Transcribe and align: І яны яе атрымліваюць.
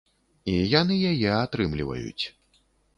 І 0.53 0.55
яны 0.81 0.97
яе 1.11 1.29
атрымліваюць. 1.43 2.23